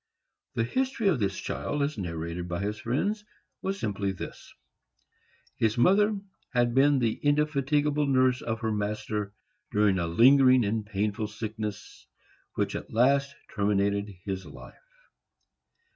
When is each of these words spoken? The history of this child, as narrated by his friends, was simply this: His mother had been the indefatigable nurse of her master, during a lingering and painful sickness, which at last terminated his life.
The 0.55 0.63
history 0.63 1.07
of 1.09 1.19
this 1.19 1.37
child, 1.37 1.83
as 1.83 1.95
narrated 1.95 2.47
by 2.47 2.59
his 2.61 2.79
friends, 2.79 3.23
was 3.61 3.79
simply 3.79 4.11
this: 4.11 4.51
His 5.57 5.77
mother 5.77 6.19
had 6.55 6.73
been 6.73 6.97
the 6.97 7.13
indefatigable 7.21 8.07
nurse 8.07 8.41
of 8.41 8.61
her 8.61 8.71
master, 8.71 9.35
during 9.71 9.99
a 9.99 10.07
lingering 10.07 10.65
and 10.65 10.83
painful 10.83 11.27
sickness, 11.27 12.07
which 12.55 12.75
at 12.75 12.91
last 12.91 13.35
terminated 13.53 14.15
his 14.25 14.43
life. 14.43 14.87